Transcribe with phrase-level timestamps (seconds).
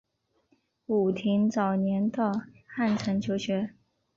[0.87, 2.33] 武亭早年到
[2.65, 3.75] 汉城求学。